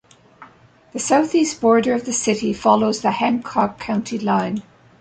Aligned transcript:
The 0.93 0.99
southeast 0.99 1.61
border 1.61 1.93
of 1.93 2.05
the 2.05 2.11
city 2.11 2.53
follows 2.53 3.01
the 3.01 3.11
Hancock 3.11 3.79
County 3.79 4.17
line. 4.17 4.63